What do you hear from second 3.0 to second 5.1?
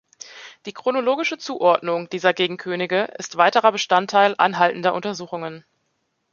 ist weiterer Bestandteil anhaltender